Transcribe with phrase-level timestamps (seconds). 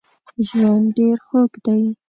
[0.47, 1.81] ژوند ډېر خوږ دی